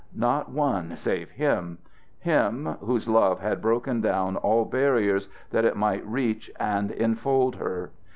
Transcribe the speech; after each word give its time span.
Not 0.15 0.49
one 0.49 0.95
save 0.97 1.29
him 1.29 1.77
him 2.17 2.65
whose 2.79 3.07
love 3.07 3.39
had 3.39 3.61
broken 3.61 4.01
down 4.01 4.35
all 4.35 4.65
barriers 4.65 5.29
that 5.51 5.63
it 5.63 5.77
might 5.77 6.03
reach 6.07 6.49
and 6.59 6.89
infold 6.89 7.57
her. 7.57 7.91